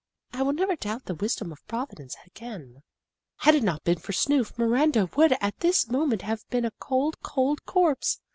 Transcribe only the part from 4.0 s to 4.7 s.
Snoof,